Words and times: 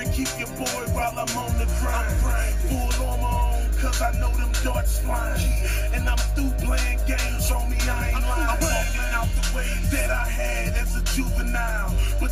Spirit, 0.00 0.14
keep 0.14 0.38
your 0.38 0.48
boy 0.56 0.92
while 0.92 1.12
I'm 1.18 1.36
on 1.36 1.58
the 1.58 1.66
grind. 1.80 2.16
Full 2.68 3.06
on 3.06 3.20
my 3.20 3.60
own, 3.60 3.70
cause 3.80 4.00
I 4.00 4.12
know 4.18 4.30
them 4.30 4.52
darts 4.64 4.98
flying. 5.00 5.52
And 5.92 6.08
I'm 6.08 6.18
through 6.34 6.50
playing 6.66 7.00
games 7.06 7.50
on 7.50 7.68
me, 7.70 7.76
I 7.82 8.10
ain't 8.10 8.22
lying. 8.22 8.48
I'm 8.48 8.60
walking 8.60 9.10
out 9.12 9.28
the 9.36 9.56
way 9.56 9.68
that 9.92 10.10
I 10.10 10.26
had 10.28 10.69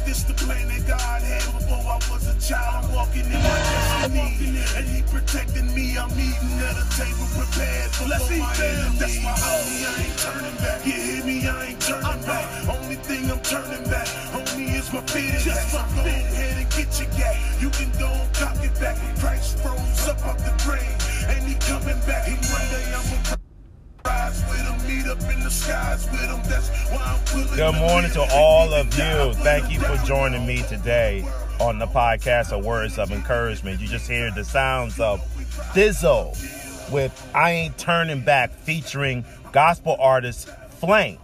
this 0.08 0.22
the 0.24 0.32
plan 0.32 0.64
that 0.68 0.84
God 0.88 1.20
had 1.20 1.44
before 1.52 1.84
I 1.84 2.00
was 2.08 2.24
a 2.24 2.36
child. 2.40 2.88
I'm 2.88 2.94
walking 2.96 3.28
in 3.28 3.40
my 3.44 3.58
destiny. 3.68 4.64
And 4.76 4.86
he 4.88 5.02
protecting 5.12 5.68
me. 5.76 5.98
I'm 6.00 6.08
eating 6.16 6.56
at 6.64 6.80
a 6.80 6.86
table 6.96 7.28
prepared 7.36 7.90
for 7.92 8.08
Let's 8.08 8.30
my 8.32 8.48
enemies. 8.56 8.98
That's 8.98 9.20
my 9.20 9.36
homie, 9.36 9.84
I 9.84 9.92
ain't 10.08 10.18
turning 10.24 10.56
back. 10.64 10.80
You 10.88 10.96
hear 10.96 11.24
me? 11.28 11.36
I 11.46 11.76
ain't 11.76 11.80
turning 11.84 12.22
back. 12.24 12.46
Only 12.72 12.96
thing 13.04 13.30
I'm 13.30 13.42
turning 13.44 13.84
back, 13.92 14.08
homie, 14.32 14.72
is 14.80 14.88
my 14.92 15.02
feet. 15.12 15.36
Just 15.44 15.74
my 15.76 15.84
go 15.92 16.00
ahead 16.08 16.56
and 16.56 16.68
get 16.72 16.88
your 16.96 17.10
gap. 17.12 17.36
You 17.60 17.68
can 17.68 17.90
Good 27.56 27.74
morning 27.76 28.10
to 28.10 28.28
all 28.32 28.74
of 28.74 28.86
you. 28.98 29.32
Thank 29.42 29.72
you 29.72 29.80
for 29.80 29.96
joining 30.04 30.46
me 30.46 30.62
today 30.68 31.24
on 31.58 31.78
the 31.78 31.86
podcast 31.86 32.52
of 32.52 32.66
Words 32.66 32.98
of 32.98 33.12
Encouragement. 33.12 33.80
You 33.80 33.88
just 33.88 34.06
hear 34.06 34.30
the 34.30 34.44
sounds 34.44 35.00
of 35.00 35.22
Thi'sl 35.72 36.92
with 36.92 37.30
I 37.34 37.52
Ain't 37.52 37.78
Turning 37.78 38.20
Back 38.20 38.52
featuring 38.52 39.24
gospel 39.50 39.96
artist 39.98 40.50
Flame. 40.80 41.18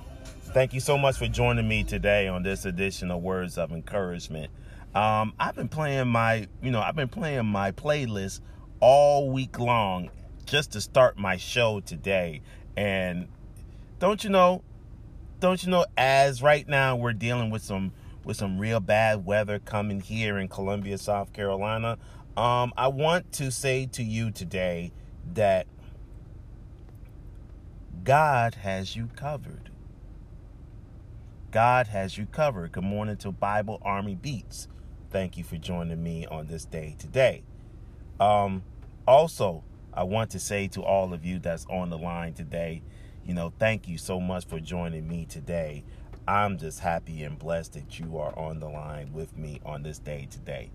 Thank 0.55 0.72
you 0.72 0.80
so 0.80 0.97
much 0.97 1.19
for 1.19 1.28
joining 1.28 1.69
me 1.69 1.84
today 1.84 2.27
on 2.27 2.42
this 2.42 2.64
edition 2.64 3.11
of 3.11 3.23
Words 3.23 3.58
of 3.58 3.73
Encouragement. 3.73 4.51
Um, 4.95 5.35
I've 5.39 5.55
been 5.55 5.68
playing 5.68 6.08
my, 6.08 6.48
you 6.62 6.70
know, 6.70 6.80
I've 6.80 6.96
been 6.96 7.08
playing 7.08 7.45
my 7.45 7.73
playlist 7.73 8.41
all 8.80 9.30
week 9.30 9.58
long 9.58 10.08
just 10.46 10.73
to 10.73 10.80
start 10.80 11.18
my 11.18 11.36
show 11.36 11.80
today. 11.80 12.41
And 12.74 13.29
don't 13.98 14.24
you 14.24 14.30
know, 14.30 14.62
don't 15.40 15.62
you 15.62 15.70
know 15.70 15.86
as 15.96 16.42
right 16.42 16.68
now 16.68 16.96
we're 16.96 17.12
dealing 17.12 17.50
with 17.50 17.62
some 17.62 17.92
with 18.24 18.36
some 18.36 18.58
real 18.58 18.80
bad 18.80 19.27
weather 19.27 19.58
coming 19.58 20.00
here 20.00 20.38
in 20.38 20.48
Columbia, 20.48 20.96
South 20.98 21.32
Carolina. 21.32 21.98
Um, 22.36 22.72
I 22.77 22.88
want 22.88 23.32
to 23.32 23.50
say 23.50 23.86
to 23.92 24.02
you 24.02 24.30
today 24.30 24.92
that 25.34 25.66
God 28.02 28.55
has 28.56 28.96
you 28.96 29.08
covered. 29.14 29.70
God 31.50 31.86
has 31.88 32.18
you 32.18 32.26
covered. 32.26 32.72
Good 32.72 32.84
morning 32.84 33.16
to 33.18 33.30
Bible 33.30 33.80
Army 33.82 34.14
Beats. 34.14 34.68
Thank 35.11 35.36
you 35.36 35.44
for 35.44 35.56
joining 35.56 36.02
me 36.02 36.26
on 36.26 36.48
this 36.48 36.64
day 36.64 36.96
today. 36.98 37.44
Um, 38.18 38.64
also, 39.06 39.62
I 39.92 40.02
want 40.02 40.30
to 40.30 40.40
say 40.40 40.66
to 40.68 40.82
all 40.82 41.12
of 41.12 41.24
you 41.24 41.38
that's 41.38 41.66
on 41.66 41.90
the 41.90 41.98
line 41.98 42.34
today, 42.34 42.82
you 43.24 43.33
know, 43.33 43.52
thank 43.58 43.89
you 43.89 43.96
so 43.96 44.20
much 44.20 44.46
for 44.46 44.61
joining 44.61 45.08
me 45.08 45.24
today. 45.24 45.85
I'm 46.29 46.58
just 46.58 46.80
happy 46.80 47.23
and 47.23 47.39
blessed 47.39 47.73
that 47.73 47.98
you 47.98 48.18
are 48.18 48.39
on 48.39 48.61
the 48.61 48.68
line 48.68 49.12
with 49.12 49.36
me 49.36 49.61
on 49.64 49.83
this 49.83 49.98
day 49.98 50.29
today. 50.30 50.70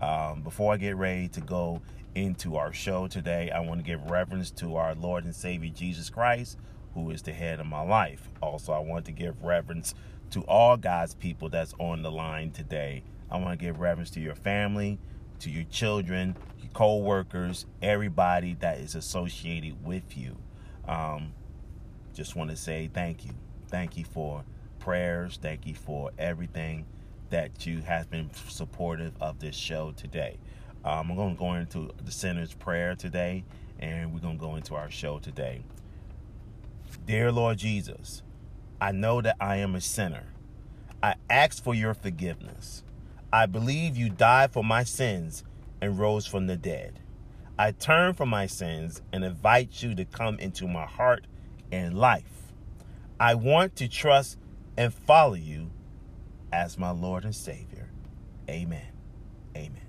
Um, 0.00 0.42
before 0.42 0.74
I 0.74 0.76
get 0.76 0.96
ready 0.96 1.28
to 1.28 1.40
go 1.40 1.80
into 2.14 2.56
our 2.56 2.72
show 2.74 3.06
today, 3.06 3.50
I 3.50 3.60
want 3.60 3.80
to 3.80 3.84
give 3.84 4.10
reverence 4.10 4.50
to 4.52 4.76
our 4.76 4.94
Lord 4.94 5.24
and 5.24 5.34
Savior 5.34 5.70
Jesus 5.74 6.10
Christ, 6.10 6.58
who 6.92 7.10
is 7.10 7.22
the 7.22 7.32
head 7.32 7.58
of 7.58 7.66
my 7.66 7.80
life. 7.80 8.28
Also, 8.42 8.72
I 8.72 8.80
want 8.80 9.06
to 9.06 9.12
give 9.12 9.42
reverence 9.42 9.94
to 10.30 10.42
all 10.42 10.76
God's 10.76 11.14
people 11.14 11.48
that's 11.48 11.74
on 11.78 12.02
the 12.02 12.10
line 12.10 12.50
today. 12.50 13.02
I 13.30 13.38
want 13.38 13.58
to 13.58 13.64
give 13.64 13.80
reverence 13.80 14.10
to 14.10 14.20
your 14.20 14.34
family, 14.34 14.98
to 15.40 15.50
your 15.50 15.64
children, 15.64 16.36
your 16.60 16.70
co-workers, 16.72 17.64
everybody 17.80 18.54
that 18.60 18.78
is 18.78 18.94
associated 18.94 19.84
with 19.84 20.16
you. 20.18 20.36
Um, 20.86 21.32
just 22.14 22.36
want 22.36 22.50
to 22.50 22.56
say 22.56 22.88
thank 22.92 23.24
you. 23.24 23.32
Thank 23.68 23.96
you 23.96 24.04
for 24.04 24.44
prayers. 24.78 25.38
Thank 25.42 25.66
you 25.66 25.74
for 25.74 26.12
everything 26.18 26.86
that 27.30 27.66
you 27.66 27.80
have 27.80 28.08
been 28.10 28.30
supportive 28.48 29.14
of 29.20 29.40
this 29.40 29.56
show 29.56 29.92
today. 29.96 30.38
Um, 30.84 31.10
I'm 31.10 31.16
going 31.16 31.34
to 31.34 31.38
go 31.38 31.54
into 31.54 31.90
the 32.04 32.12
sinner's 32.12 32.54
prayer 32.54 32.94
today, 32.94 33.44
and 33.80 34.12
we're 34.12 34.20
going 34.20 34.38
to 34.38 34.40
go 34.44 34.54
into 34.54 34.74
our 34.74 34.90
show 34.90 35.18
today. 35.18 35.64
Dear 37.06 37.32
Lord 37.32 37.58
Jesus, 37.58 38.22
I 38.80 38.92
know 38.92 39.20
that 39.20 39.36
I 39.40 39.56
am 39.56 39.74
a 39.74 39.80
sinner. 39.80 40.26
I 41.02 41.16
ask 41.28 41.62
for 41.62 41.74
your 41.74 41.94
forgiveness. 41.94 42.84
I 43.32 43.46
believe 43.46 43.96
you 43.96 44.10
died 44.10 44.52
for 44.52 44.62
my 44.62 44.84
sins 44.84 45.42
and 45.80 45.98
rose 45.98 46.26
from 46.26 46.46
the 46.46 46.56
dead. 46.56 47.00
I 47.58 47.72
turn 47.72 48.14
from 48.14 48.28
my 48.28 48.46
sins 48.46 49.02
and 49.12 49.24
invite 49.24 49.82
you 49.82 49.94
to 49.96 50.04
come 50.04 50.38
into 50.38 50.68
my 50.68 50.86
heart 50.86 51.26
and 51.70 51.98
life. 51.98 52.52
I 53.18 53.34
want 53.34 53.76
to 53.76 53.88
trust 53.88 54.38
and 54.76 54.92
follow 54.92 55.34
you 55.34 55.70
as 56.52 56.78
my 56.78 56.90
Lord 56.90 57.24
and 57.24 57.34
Savior. 57.34 57.90
Amen. 58.48 58.86
Amen. 59.56 59.80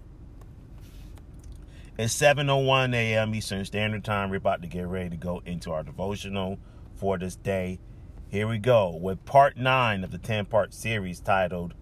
It's 1.97 2.13
7:01 2.13 2.93
a.m. 2.93 3.33
Eastern 3.33 3.65
Standard 3.65 4.03
Time. 4.03 4.29
We're 4.29 4.37
about 4.37 4.61
to 4.61 4.67
get 4.67 4.85
ready 4.87 5.09
to 5.11 5.17
go 5.17 5.41
into 5.45 5.71
our 5.71 5.83
devotional 5.83 6.59
for 6.95 7.17
this 7.17 7.35
day. 7.35 7.79
Here 8.27 8.47
we 8.47 8.57
go 8.57 8.89
with 8.89 9.23
part 9.25 9.55
9 9.55 10.03
of 10.03 10.11
the 10.11 10.17
10-part 10.17 10.73
series 10.73 11.19
titled 11.19 11.73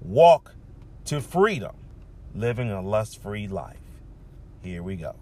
Walk 0.00 0.54
to 1.04 1.20
Freedom: 1.20 1.76
Living 2.34 2.70
a 2.70 2.80
Lust-Free 2.80 3.48
Life. 3.48 3.78
Here 4.62 4.82
we 4.82 4.96
go. 4.96 5.14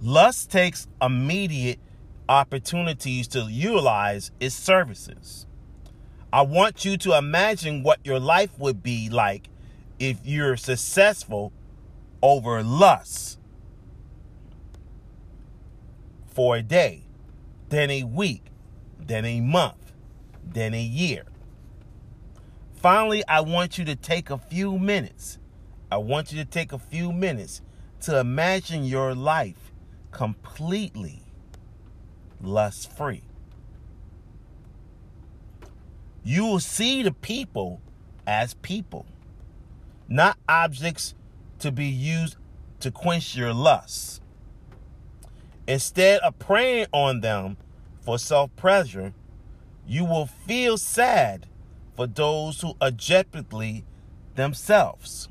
Lust 0.00 0.50
takes 0.50 0.86
immediate 1.00 1.78
opportunities 2.30 3.26
to 3.26 3.40
utilize 3.50 4.30
its 4.38 4.54
services. 4.54 5.46
I 6.32 6.42
want 6.42 6.84
you 6.84 6.96
to 6.98 7.18
imagine 7.18 7.82
what 7.82 7.98
your 8.06 8.20
life 8.20 8.56
would 8.56 8.84
be 8.84 9.10
like 9.10 9.48
if 9.98 10.18
you're 10.24 10.56
successful 10.56 11.52
over 12.22 12.62
lust 12.62 13.40
for 16.28 16.54
a 16.54 16.62
day, 16.62 17.02
then 17.68 17.90
a 17.90 18.04
week, 18.04 18.44
then 18.96 19.24
a 19.24 19.40
month, 19.40 19.92
then 20.44 20.72
a 20.72 20.80
year. 20.80 21.24
Finally, 22.74 23.24
I 23.26 23.40
want 23.40 23.76
you 23.76 23.84
to 23.86 23.96
take 23.96 24.30
a 24.30 24.38
few 24.38 24.78
minutes. 24.78 25.38
I 25.90 25.96
want 25.96 26.30
you 26.30 26.38
to 26.38 26.48
take 26.48 26.72
a 26.72 26.78
few 26.78 27.12
minutes 27.12 27.60
to 28.02 28.20
imagine 28.20 28.84
your 28.84 29.16
life 29.16 29.72
completely 30.12 31.24
lust 32.42 32.90
free. 32.96 33.22
You 36.22 36.44
will 36.44 36.60
see 36.60 37.02
the 37.02 37.12
people 37.12 37.80
as 38.26 38.54
people, 38.54 39.06
not 40.08 40.36
objects 40.48 41.14
to 41.60 41.72
be 41.72 41.86
used 41.86 42.36
to 42.80 42.90
quench 42.90 43.36
your 43.36 43.52
lust. 43.52 44.22
Instead 45.66 46.20
of 46.20 46.38
preying 46.38 46.86
on 46.92 47.20
them 47.20 47.56
for 48.02 48.18
self 48.18 48.54
pleasure, 48.56 49.12
you 49.86 50.04
will 50.04 50.26
feel 50.26 50.76
sad 50.76 51.46
for 51.96 52.06
those 52.06 52.60
who 52.60 52.74
objectively 52.80 53.84
themselves 54.34 55.28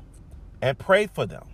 and 0.62 0.78
pray 0.78 1.06
for 1.06 1.26
them. 1.26 1.46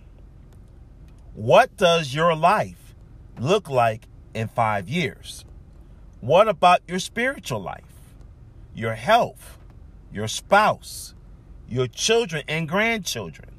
What 1.33 1.75
does 1.77 2.13
your 2.13 2.35
life 2.35 2.95
look 3.39 3.69
like 3.69 4.07
in 4.33 4.47
five 4.47 4.89
years? 4.89 5.45
What 6.21 6.47
about 6.47 6.81
your 6.87 6.99
spiritual 6.99 7.61
life, 7.61 7.83
your 8.73 8.95
health, 8.95 9.57
your 10.11 10.27
spouse, 10.27 11.13
your 11.69 11.87
children 11.87 12.43
and 12.47 12.67
grandchildren? 12.67 13.49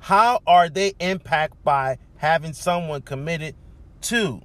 How 0.00 0.40
are 0.46 0.68
they 0.68 0.94
impacted 0.98 1.62
by 1.64 1.98
having 2.16 2.52
someone 2.52 3.02
committed 3.02 3.54
to 4.02 4.42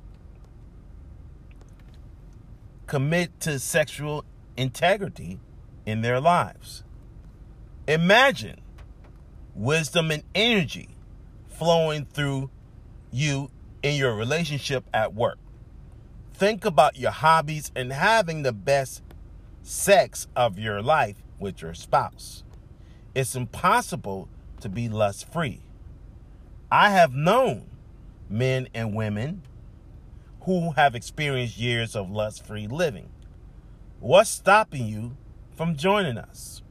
commit 2.88 3.40
to 3.42 3.60
sexual 3.60 4.26
integrity 4.58 5.40
in 5.86 6.02
their 6.02 6.20
lives? 6.20 6.84
Imagine 7.88 8.62
wisdom 9.56 10.12
and 10.12 10.24
energy 10.34 10.90
flowing 11.48 12.06
through 12.06 12.50
you 13.12 13.50
in 13.84 13.96
your 13.96 14.16
relationship 14.16 14.86
at 14.94 15.14
work. 15.14 15.38
Think 16.34 16.66
about 16.66 16.98
your 16.98 17.12
hobbies 17.12 17.72
and 17.76 17.94
having 17.94 18.42
the 18.42 18.54
best 18.54 19.04
sex 19.62 20.28
of 20.36 20.58
your 20.58 20.82
life 20.82 21.22
with 21.38 21.62
your 21.62 21.74
spouse. 21.76 22.44
It's 23.14 23.36
impossible 23.36 24.30
to 24.62 24.70
be 24.70 24.90
lust 24.90 25.32
free. 25.32 25.62
I 26.72 26.90
have 26.90 27.14
known 27.14 27.70
men 28.30 28.68
and 28.74 28.96
women 28.96 29.44
who 30.42 30.72
have 30.72 30.96
experienced 30.96 31.58
years 31.58 31.96
of 31.96 32.10
lust 32.10 32.46
free 32.46 32.68
living. 32.68 33.10
What's 34.00 34.32
stopping 34.32 34.88
you 34.88 35.16
from 35.56 35.76
joining 35.76 36.18
us? 36.18 36.63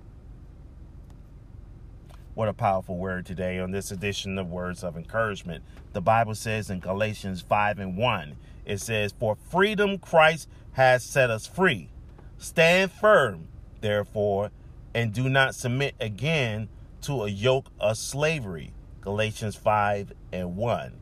What 2.35 2.49
a 2.49 2.55
powerful 2.55 2.97
word 2.97 3.27
today 3.27 3.59
on 3.59 3.73
this 3.73 3.91
edition 3.91 4.39
of 4.39 4.51
Words 4.51 4.83
of 4.83 4.97
Encouragement. 4.97 5.63
The 5.93 6.01
Bible 6.01 6.35
says 6.35 6.71
in 6.71 6.81
Galatians 6.81 7.43
5 7.43 7.79
and 7.79 7.99
1, 7.99 8.37
it 8.65 8.81
says, 8.81 9.13
For 9.13 9.37
freedom 9.37 9.99
Christ 9.99 10.49
has 10.73 11.05
set 11.05 11.29
us 11.29 11.47
free. 11.47 11.91
Stand 12.39 12.91
firm, 12.91 13.49
therefore, 13.83 14.51
and 14.95 15.13
do 15.13 15.29
not 15.29 15.55
submit 15.55 15.95
again 16.01 16.71
to 17.03 17.25
a 17.25 17.29
yoke 17.29 17.67
of 17.79 17.99
slavery. 17.99 18.73
Galatians 19.03 19.55
5 19.55 20.15
and 20.33 20.57
1. 20.57 20.93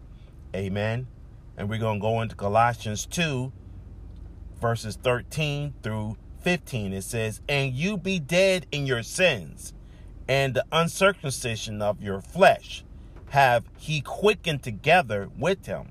Amen. 0.56 1.06
And 1.56 1.70
we're 1.70 1.78
going 1.78 2.00
to 2.00 2.02
go 2.02 2.22
into 2.22 2.34
Colossians 2.34 3.06
2, 3.06 3.52
verses 4.60 4.96
13 4.96 5.74
through 5.80 6.16
15. 6.40 6.92
It 6.92 7.04
says, 7.04 7.40
And 7.48 7.72
you 7.72 7.96
be 7.96 8.18
dead 8.18 8.66
in 8.72 8.84
your 8.84 9.04
sins 9.04 9.74
and 10.30 10.54
the 10.54 10.64
uncircumcision 10.70 11.82
of 11.82 12.00
your 12.00 12.20
flesh 12.20 12.84
have 13.30 13.64
he 13.76 14.00
quickened 14.00 14.62
together 14.62 15.28
with 15.36 15.66
him, 15.66 15.90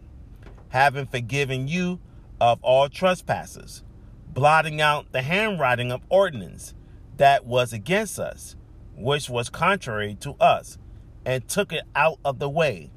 having 0.70 1.06
forgiven 1.06 1.68
you 1.68 2.00
of 2.40 2.58
all 2.62 2.88
trespasses, 2.88 3.84
blotting 4.30 4.80
out 4.80 5.12
the 5.12 5.22
handwriting 5.24 5.92
of 5.92 6.02
ordinance 6.08 6.74
that 7.18 7.46
was 7.46 7.74
against 7.74 8.18
us, 8.18 8.56
which 8.96 9.30
was 9.30 9.50
contrary 9.50 10.16
to 10.16 10.32
us, 10.40 10.78
and 11.26 11.46
took 11.50 11.74
it 11.74 11.84
out 11.94 12.18
of 12.24 12.40
the 12.40 12.50
way, 12.50 12.90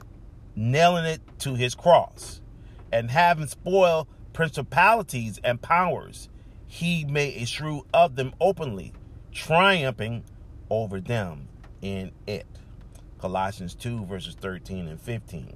nailing 0.55 1.07
it 1.07 1.23
to 1.41 1.57
his 1.57 1.75
cross. 1.75 2.41
And 2.93 3.11
having 3.11 3.49
spoiled 3.49 4.07
principalities 4.33 5.41
and 5.43 5.61
powers, 5.61 6.29
he 6.69 7.05
made 7.05 7.43
a 7.43 7.47
shrew 7.47 7.85
of 7.93 8.15
them 8.15 8.33
openly, 8.41 8.93
triumphing 9.33 10.23
over 10.73 11.01
them 11.01 11.49
in 11.83 12.13
it. 12.27 12.47
Colossians 13.21 13.75
2, 13.75 14.07
verses 14.07 14.35
13 14.41 14.89
and 14.89 15.01
15. 15.01 15.55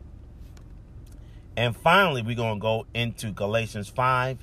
And 1.57 1.75
finally, 1.75 2.21
we're 2.21 2.37
going 2.37 2.59
to 2.59 2.61
go 2.61 2.87
into 2.93 3.33
Galatians 3.33 3.89
5, 3.89 4.39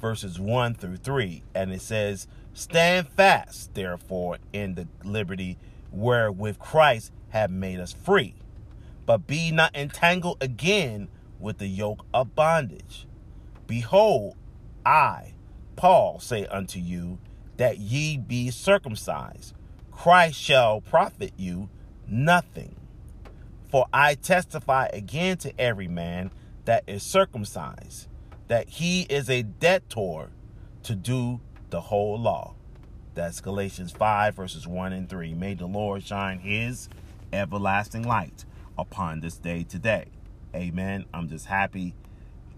verses 0.00 0.40
1 0.40 0.74
through 0.74 0.96
3. 0.96 1.42
And 1.54 1.72
it 1.72 1.80
says, 1.80 2.26
Stand 2.52 3.08
fast, 3.08 3.72
therefore, 3.74 4.38
in 4.52 4.74
the 4.74 4.88
liberty 5.04 5.58
wherewith 5.92 6.58
Christ 6.58 7.12
hath 7.28 7.50
made 7.50 7.78
us 7.78 7.92
free. 7.92 8.34
But 9.06 9.26
be 9.28 9.52
not 9.52 9.76
entangled 9.76 10.38
again 10.42 11.08
with 11.38 11.58
the 11.58 11.68
yoke 11.68 12.04
of 12.12 12.34
bondage. 12.34 13.06
Behold, 13.68 14.36
I, 14.84 15.34
Paul, 15.76 16.18
say 16.18 16.46
unto 16.46 16.80
you, 16.80 17.18
that 17.58 17.78
ye 17.78 18.18
be 18.18 18.50
circumcised 18.50 19.54
Christ 19.96 20.38
shall 20.38 20.82
profit 20.82 21.32
you 21.36 21.68
nothing. 22.06 22.76
For 23.68 23.86
I 23.92 24.14
testify 24.14 24.86
again 24.92 25.38
to 25.38 25.58
every 25.58 25.88
man 25.88 26.30
that 26.66 26.84
is 26.86 27.02
circumcised, 27.02 28.06
that 28.48 28.68
he 28.68 29.02
is 29.02 29.28
a 29.28 29.42
debtor 29.42 30.28
to 30.84 30.94
do 30.94 31.40
the 31.70 31.80
whole 31.80 32.20
law. 32.20 32.54
That's 33.14 33.40
Galatians 33.40 33.90
5, 33.92 34.36
verses 34.36 34.66
1 34.68 34.92
and 34.92 35.08
3. 35.08 35.34
May 35.34 35.54
the 35.54 35.66
Lord 35.66 36.04
shine 36.04 36.38
his 36.40 36.88
everlasting 37.32 38.02
light 38.02 38.44
upon 38.78 39.20
this 39.20 39.38
day 39.38 39.64
today. 39.64 40.06
Amen. 40.54 41.06
I'm 41.12 41.28
just 41.28 41.46
happy 41.46 41.94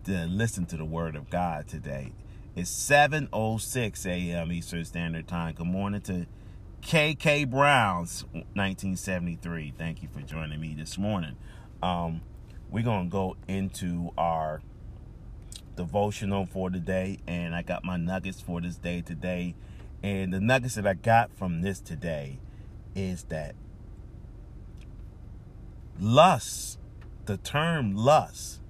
to 0.05 0.26
listen 0.26 0.67
to 0.67 0.76
the 0.76 0.85
word 0.85 1.14
of 1.14 1.31
God 1.31 1.69
today. 1.69 2.12
It's 2.56 2.70
7.06 2.70 4.06
a.m. 4.06 4.52
Eastern 4.52 4.85
Standard 4.85 5.29
Time. 5.29 5.55
Good 5.55 5.67
morning 5.67 6.00
to 6.02 6.26
KK 6.82 7.50
Browns, 7.50 8.25
1973. 8.32 9.75
Thank 9.76 10.02
you 10.02 10.08
for 10.08 10.22
joining 10.22 10.58
me 10.58 10.75
this 10.75 10.96
morning. 10.96 11.36
Um, 11.82 12.22
we're 12.70 12.84
going 12.84 13.08
to 13.08 13.10
go 13.10 13.36
into 13.46 14.12
our 14.16 14.62
devotional 15.76 16.46
for 16.46 16.70
today, 16.70 17.19
and 17.26 17.54
I 17.54 17.60
got 17.62 17.84
my 17.84 17.98
nuggets 17.98 18.40
for 18.40 18.62
this 18.62 18.76
day 18.76 19.02
today. 19.02 19.54
And 20.02 20.32
the 20.32 20.40
nuggets 20.40 20.76
that 20.76 20.86
I 20.86 20.94
got 20.94 21.30
from 21.36 21.60
this 21.60 21.80
today 21.80 22.38
is 22.94 23.25
that 23.25 23.54
lust, 26.00 26.78
the 27.26 27.36
term 27.36 27.94
lust, 27.94 28.62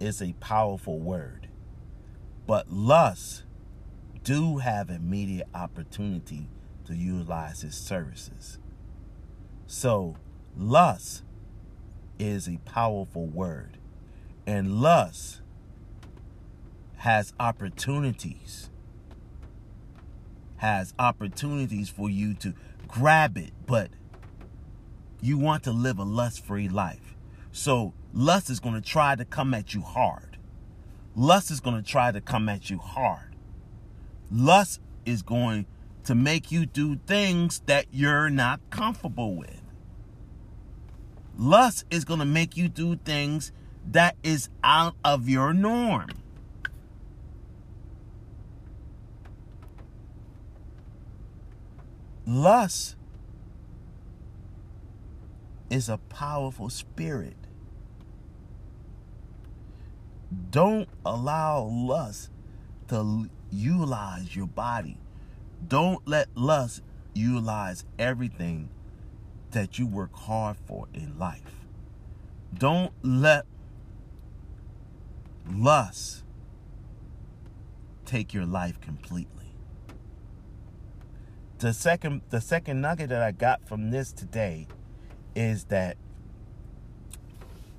is 0.00 0.22
a 0.22 0.32
powerful 0.40 0.98
word. 0.98 1.48
But 2.46 2.72
lust 2.72 3.42
do 4.24 4.58
have 4.58 4.88
immediate 4.88 5.48
opportunity 5.54 6.48
to 6.86 6.94
utilize 6.94 7.62
his 7.62 7.74
services. 7.74 8.58
So, 9.66 10.16
lust 10.56 11.22
is 12.18 12.48
a 12.48 12.58
powerful 12.64 13.26
word, 13.26 13.78
and 14.46 14.80
lust 14.80 15.40
has 16.98 17.32
opportunities. 17.40 18.70
Has 20.56 20.94
opportunities 20.98 21.88
for 21.88 22.08
you 22.08 22.34
to 22.34 22.54
grab 22.86 23.36
it, 23.36 23.52
but 23.66 23.90
you 25.20 25.38
want 25.38 25.64
to 25.64 25.72
live 25.72 25.98
a 25.98 26.04
lust 26.04 26.44
free 26.44 26.68
life. 26.68 27.16
So, 27.50 27.94
lust 28.12 28.50
is 28.50 28.60
going 28.60 28.74
to 28.74 28.80
try 28.80 29.16
to 29.16 29.24
come 29.24 29.54
at 29.54 29.74
you 29.74 29.80
hard. 29.80 30.36
Lust 31.14 31.50
is 31.50 31.60
going 31.60 31.76
to 31.76 31.82
try 31.82 32.12
to 32.12 32.20
come 32.20 32.48
at 32.48 32.70
you 32.70 32.78
hard. 32.78 33.34
Lust 34.30 34.80
is 35.04 35.22
going 35.22 35.66
to 36.04 36.14
make 36.14 36.50
you 36.50 36.66
do 36.66 36.96
things 37.06 37.62
that 37.66 37.86
you're 37.92 38.30
not 38.30 38.60
comfortable 38.70 39.36
with. 39.36 39.62
Lust 41.36 41.84
is 41.90 42.04
going 42.04 42.20
to 42.20 42.26
make 42.26 42.56
you 42.56 42.68
do 42.68 42.96
things 42.96 43.52
that 43.90 44.16
is 44.22 44.48
out 44.62 44.94
of 45.04 45.28
your 45.28 45.52
norm. 45.52 46.10
Lust 52.26 52.96
is 55.70 55.88
a 55.88 55.98
powerful 55.98 56.70
spirit. 56.70 57.36
Don't 60.50 60.88
allow 61.04 61.62
lust 61.62 62.30
to 62.88 63.28
utilize 63.50 64.36
your 64.36 64.46
body 64.46 64.96
don't 65.66 66.06
let 66.06 66.28
lust 66.34 66.82
utilize 67.14 67.84
everything 67.98 68.68
that 69.50 69.78
you 69.78 69.86
work 69.86 70.14
hard 70.14 70.56
for 70.66 70.88
in 70.94 71.18
life. 71.18 71.66
Don't 72.56 72.92
let 73.02 73.44
lust 75.50 76.24
take 78.04 78.34
your 78.34 78.46
life 78.46 78.80
completely. 78.80 79.54
The 81.58 81.72
second 81.72 82.22
the 82.30 82.40
second 82.40 82.80
nugget 82.80 83.08
that 83.10 83.22
I 83.22 83.30
got 83.30 83.66
from 83.68 83.90
this 83.90 84.12
today 84.12 84.66
is 85.34 85.64
that 85.64 85.96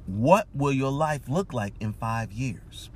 what 0.05 0.47
will 0.53 0.71
your 0.71 0.91
life 0.91 1.27
look 1.27 1.53
like 1.53 1.73
in 1.79 1.93
5 1.93 2.31
years? 2.31 2.89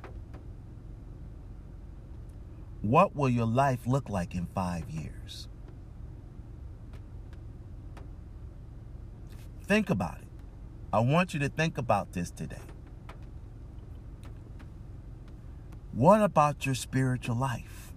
What 2.82 3.16
will 3.16 3.28
your 3.28 3.46
life 3.46 3.86
look 3.86 4.08
like 4.08 4.34
in 4.34 4.46
five 4.54 4.88
years? 4.88 5.48
Think 9.66 9.90
about 9.90 10.18
it. 10.18 10.28
I 10.92 11.00
want 11.00 11.34
you 11.34 11.40
to 11.40 11.48
think 11.48 11.76
about 11.76 12.12
this 12.12 12.30
today. 12.30 12.62
What 15.92 16.22
about 16.22 16.64
your 16.64 16.74
spiritual 16.74 17.36
life? 17.36 17.92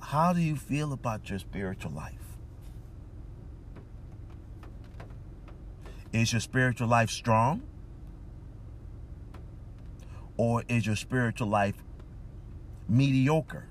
How 0.00 0.32
do 0.32 0.40
you 0.40 0.56
feel 0.56 0.92
about 0.92 1.28
your 1.28 1.38
spiritual 1.38 1.90
life? 1.90 2.14
Is 6.12 6.32
your 6.32 6.40
spiritual 6.40 6.88
life 6.88 7.10
strong? 7.10 7.62
Or 10.36 10.64
is 10.68 10.86
your 10.86 10.96
spiritual 10.96 11.48
life 11.48 11.82
mediocre? 12.90 13.66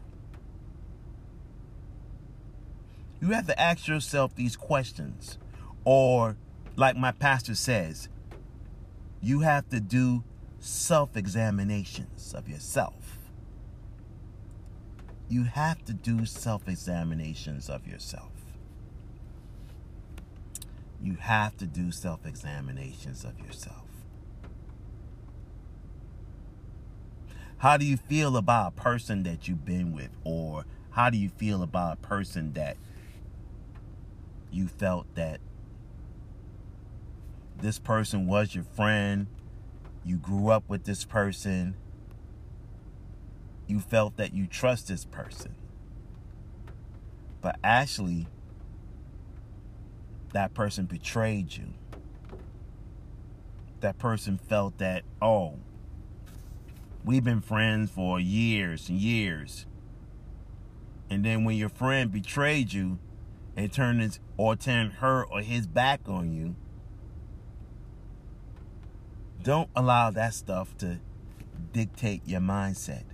You 3.22 3.32
have 3.32 3.48
to 3.48 3.62
ask 3.62 3.88
yourself 3.88 4.34
these 4.36 4.56
questions. 4.56 5.38
Or, 5.84 6.38
like 6.76 6.96
my 6.96 7.12
pastor 7.12 7.56
says, 7.56 8.08
you 9.22 9.42
have 9.42 9.68
to 9.70 9.80
do 9.80 10.24
self 10.60 11.18
examinations 11.18 12.34
of 12.34 12.48
yourself. 12.48 13.18
You 15.28 15.44
have 15.44 15.84
to 15.86 15.94
do 15.94 16.26
self 16.26 16.68
examinations 16.68 17.70
of 17.70 17.86
yourself. 17.86 18.32
You 21.02 21.16
have 21.16 21.58
to 21.58 21.66
do 21.66 21.92
self 21.92 22.26
examinations 22.26 23.24
of 23.24 23.40
yourself. 23.40 23.88
How 27.60 27.75
do 27.75 27.86
you 27.86 27.98
feel 27.98 28.38
about 28.38 28.68
a 28.70 28.82
person 28.82 29.24
that 29.24 29.48
you've 29.48 29.66
been 29.66 29.92
with? 29.94 30.10
Or 30.24 30.66
how 30.92 31.10
do 31.10 31.18
you 31.18 31.28
feel 31.28 31.62
about 31.62 31.94
a 31.94 32.08
person 32.08 32.54
that 32.54 32.78
you 34.50 34.68
felt 34.68 35.13
that 35.16 35.42
this 37.62 37.78
person 37.78 38.28
was 38.28 38.56
your 38.56 38.63
friend? 38.63 39.28
You 40.06 40.16
grew 40.16 40.48
up 40.48 40.63
with 40.70 40.86
this 40.86 41.04
person. 41.04 41.75
You 43.68 43.82
felt 43.82 44.16
that 44.16 44.34
you 44.34 44.48
trust 44.48 44.88
this 44.88 45.04
person. 45.04 45.54
But 47.42 47.58
actually, 47.62 48.28
that 50.32 50.54
person 50.54 50.86
betrayed 50.86 51.58
you. 51.58 51.74
That 53.82 53.98
person 53.98 54.38
felt 54.38 54.78
that, 54.78 55.04
oh, 55.22 55.56
we've 57.10 57.24
been 57.24 57.42
friends 57.42 57.89
for 57.89 58.20
years 58.20 58.88
and 58.88 59.00
years. 59.00 59.66
And 61.10 61.25
then 61.25 61.44
when 61.44 61.58
your 61.58 61.70
friend 61.70 62.12
betrayed 62.12 62.72
you 62.72 63.00
and 63.58 63.74
turned 63.74 64.00
his 64.00 64.20
or 64.38 64.56
turned 64.56 64.94
her 64.94 65.25
or 65.25 65.42
his 65.42 65.66
back 65.66 66.01
on 66.06 66.32
you, 66.32 66.56
don't 69.42 69.72
allow 69.75 70.12
that 70.12 70.36
stuff 70.36 70.78
to 70.78 71.00
dictate 71.74 72.22
your 72.28 72.42
mindset. 72.42 73.06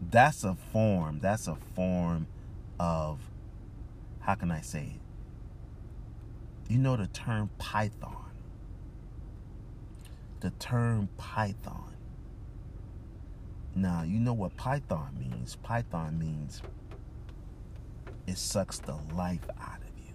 That's 0.00 0.44
a 0.44 0.56
form. 0.72 1.18
That's 1.20 1.46
a 1.46 1.56
form 1.74 2.26
of, 2.78 3.20
how 4.20 4.36
can 4.36 4.50
I 4.50 4.62
say 4.62 4.94
it? 4.94 6.72
You 6.72 6.78
know 6.78 6.96
the 6.96 7.08
term 7.08 7.50
python. 7.58 8.29
The 10.40 10.50
term 10.52 11.08
python. 11.18 11.96
Now, 13.74 14.02
you 14.02 14.18
know 14.18 14.32
what 14.32 14.56
python 14.56 15.16
means. 15.18 15.56
Python 15.56 16.18
means 16.18 16.62
it 18.26 18.38
sucks 18.38 18.78
the 18.78 18.96
life 19.14 19.48
out 19.60 19.78
of 19.78 19.98
you. 19.98 20.14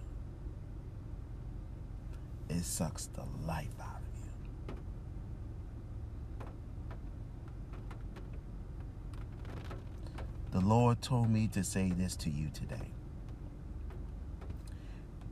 It 2.56 2.64
sucks 2.64 3.06
the 3.06 3.24
life 3.46 3.68
out 3.80 4.00
of 4.00 4.74
you. 4.74 4.74
The 10.50 10.60
Lord 10.60 11.00
told 11.02 11.30
me 11.30 11.48
to 11.48 11.62
say 11.62 11.92
this 11.92 12.16
to 12.16 12.30
you 12.30 12.50
today. 12.52 12.92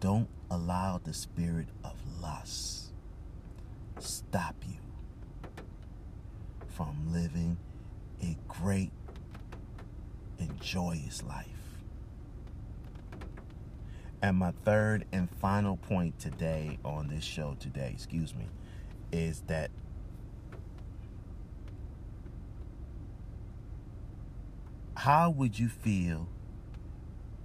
Don't 0.00 0.28
allow 0.50 1.00
the 1.02 1.14
spirit 1.14 1.68
of 1.82 1.94
lust 2.20 2.84
stop 3.98 4.56
you 4.66 4.83
from 6.74 7.12
living 7.12 7.56
a 8.20 8.36
great 8.48 8.90
and 10.38 10.60
joyous 10.60 11.22
life. 11.22 11.46
And 14.20 14.38
my 14.38 14.52
third 14.64 15.04
and 15.12 15.30
final 15.30 15.76
point 15.76 16.18
today 16.18 16.78
on 16.84 17.08
this 17.08 17.22
show 17.22 17.56
today, 17.60 17.90
excuse 17.94 18.34
me, 18.34 18.46
is 19.12 19.42
that 19.46 19.70
how 24.96 25.30
would 25.30 25.58
you 25.58 25.68
feel 25.68 26.28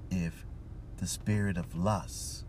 if 0.10 0.46
the 0.98 1.08
spirit 1.08 1.58
of 1.58 1.76
lust 1.76 2.46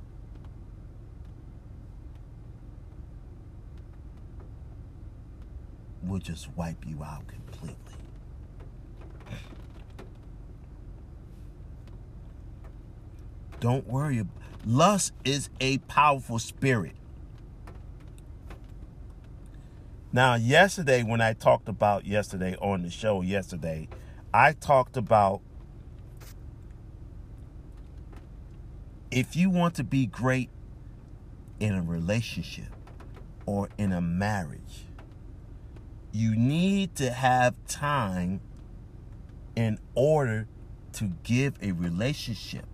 would 6.02 6.24
just 6.24 6.48
wipe 6.56 6.86
you 6.86 7.02
out 7.02 7.26
completely? 7.26 7.76
Don't 13.60 13.86
worry. 13.86 14.24
Lust 14.64 15.12
is 15.24 15.50
a 15.60 15.78
powerful 15.78 16.38
spirit. 16.38 16.94
Now, 20.12 20.34
yesterday, 20.34 21.02
when 21.02 21.20
I 21.20 21.34
talked 21.34 21.68
about 21.68 22.04
yesterday 22.04 22.56
on 22.56 22.82
the 22.82 22.90
show, 22.90 23.22
yesterday, 23.22 23.88
I 24.34 24.52
talked 24.52 24.96
about 24.96 25.40
if 29.10 29.36
you 29.36 29.50
want 29.50 29.74
to 29.76 29.84
be 29.84 30.06
great 30.06 30.50
in 31.60 31.74
a 31.74 31.82
relationship 31.82 32.74
or 33.46 33.68
in 33.76 33.92
a 33.92 34.00
marriage, 34.00 34.86
you 36.12 36.34
need 36.36 36.94
to 36.96 37.10
have 37.10 37.54
time 37.66 38.40
in 39.54 39.78
order 39.94 40.48
to 40.92 41.12
give 41.22 41.54
a 41.62 41.72
relationship 41.72 42.66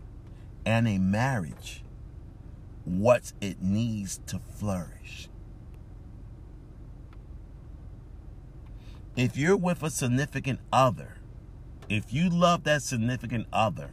and 0.64 0.88
a 0.88 0.98
marriage 0.98 1.82
what 2.84 3.32
it 3.40 3.60
needs 3.60 4.20
to 4.26 4.38
flourish. 4.38 5.28
If 9.16 9.36
you're 9.36 9.56
with 9.56 9.82
a 9.82 9.90
significant 9.90 10.60
other, 10.72 11.16
if 11.88 12.12
you 12.12 12.28
love 12.28 12.64
that 12.64 12.82
significant 12.82 13.46
other, 13.52 13.90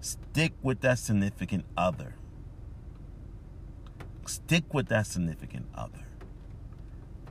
stick 0.00 0.52
with 0.62 0.80
that 0.80 0.98
significant 0.98 1.64
other. 1.76 2.14
Stick 4.26 4.72
with 4.72 4.88
that 4.88 5.06
significant 5.06 5.66
other. 5.74 6.06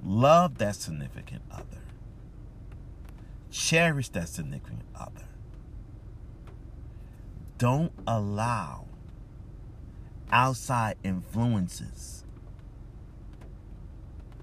Love 0.03 0.57
that 0.57 0.75
significant 0.75 1.41
other. 1.51 1.83
Cherish 3.51 4.09
that 4.09 4.29
significant 4.29 4.81
other. 4.95 5.27
Don't 7.57 7.91
allow 8.07 8.87
outside 10.31 10.95
influences. 11.03 12.25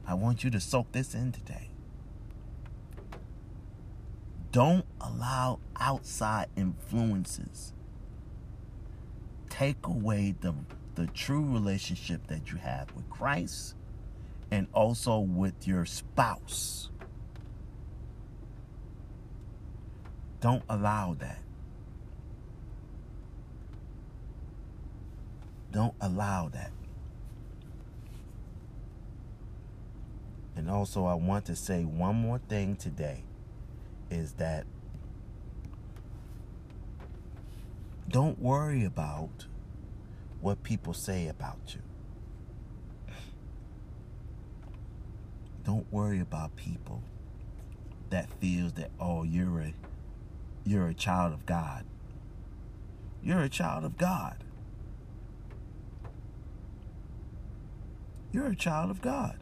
I 0.07 0.15
want 0.15 0.45
you 0.45 0.51
to 0.51 0.61
soak 0.61 0.93
this 0.93 1.15
in 1.15 1.33
today. 1.33 1.71
Don't 4.53 4.87
allow 5.01 5.59
outside 5.79 6.49
influences 6.57 7.73
take 9.59 9.87
away 9.89 10.35
the, 10.41 10.55
the 10.95 11.07
true 11.09 11.45
relationship 11.45 12.29
that 12.29 12.53
you 12.53 12.59
have 12.59 12.95
with 12.95 13.11
Christ 13.11 13.75
and 14.51 14.67
also 14.73 15.19
with 15.19 15.67
your 15.67 15.85
spouse. 15.85 16.91
Don't 20.41 20.63
allow 20.69 21.15
that. 21.19 21.41
Don't 25.73 25.95
allow 26.01 26.49
that. 26.49 26.71
And 30.57 30.71
also, 30.71 31.07
I 31.07 31.15
want 31.15 31.45
to 31.47 31.57
say 31.57 31.85
one 31.85 32.17
more 32.17 32.39
thing 32.39 32.77
today 32.77 33.23
is 34.11 34.33
that 34.35 34.67
don't 38.09 38.39
worry 38.41 38.85
about 38.85 39.47
what 40.41 40.63
people 40.63 40.95
say 40.95 41.29
about 41.29 41.75
you. 41.75 41.88
Don't 45.69 45.93
worry 45.93 46.19
about 46.19 46.57
people 46.57 47.03
that 48.09 48.31
feels 48.41 48.73
that 48.73 48.91
oh 48.99 49.23
you're 49.23 49.61
a 49.61 49.75
you're 50.65 50.87
a 50.87 50.95
child 50.95 51.35
of 51.35 51.45
God. 51.45 51.85
You're 53.23 53.43
a 53.43 53.51
child 53.51 53.85
of 53.85 53.99
God. 53.99 54.43
You're 58.33 58.47
a 58.47 58.57
child 58.57 58.91
of 58.91 59.03
God. 59.03 59.37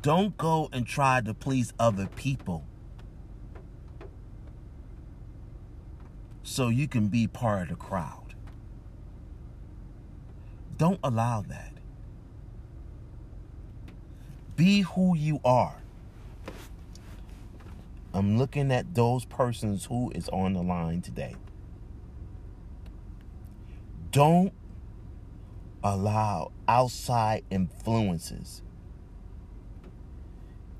Don't 0.00 0.38
go 0.38 0.70
and 0.72 0.86
try 0.86 1.20
to 1.20 1.34
please 1.34 1.74
other 1.78 2.06
people 2.06 2.64
so 6.42 6.68
you 6.68 6.88
can 6.88 7.08
be 7.08 7.26
part 7.26 7.64
of 7.64 7.68
the 7.68 7.74
crowd. 7.74 8.27
Don't 10.78 11.00
allow 11.02 11.42
that. 11.42 11.72
Be 14.56 14.80
who 14.82 15.16
you 15.16 15.40
are. 15.44 15.76
I'm 18.14 18.38
looking 18.38 18.72
at 18.72 18.94
those 18.94 19.24
persons 19.24 19.84
who 19.84 20.10
is 20.14 20.28
on 20.30 20.54
the 20.54 20.62
line 20.62 21.02
today. 21.02 21.36
Don't 24.10 24.52
allow 25.84 26.50
outside 26.66 27.44
influences 27.50 28.62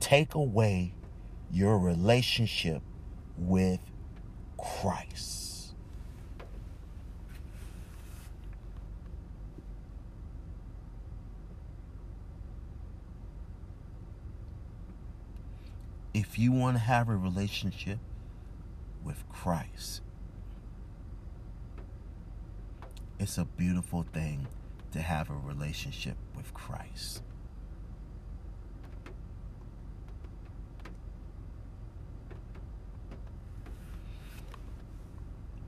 take 0.09 0.35
away 0.35 0.95
your 1.51 1.79
relationship 1.79 2.83
with 3.37 3.81
Christ. 4.57 5.48
If 16.15 16.39
you 16.39 16.53
want 16.53 16.77
to 16.77 16.83
have 16.83 17.09
a 17.09 17.17
relationship 17.17 17.99
with 19.05 19.29
Christ, 19.29 20.01
it's 23.19 23.39
a 23.39 23.45
beautiful 23.45 24.05
thing 24.13 24.47
to 24.93 25.01
have 25.01 25.31
a 25.31 25.35
relationship 25.35 26.17
with 26.37 26.55
Christ. 26.55 27.23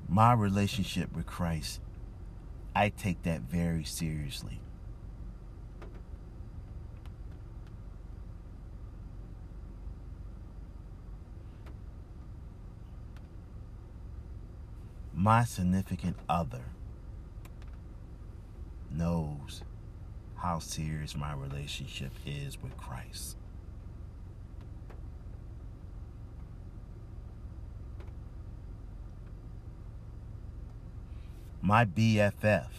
My 0.08 0.32
relationship 0.32 1.14
with 1.14 1.26
Christ, 1.26 1.80
I 2.74 2.88
take 2.88 3.22
that 3.22 3.42
very 3.42 3.84
seriously. 3.84 4.60
My 15.22 15.44
significant 15.44 16.16
other 16.30 16.64
knows 18.90 19.60
how 20.36 20.60
serious 20.60 21.14
my 21.14 21.34
relationship 21.34 22.12
is 22.24 22.56
with 22.62 22.74
Christ. 22.78 23.36
My 31.60 31.84
BFF 31.84 32.70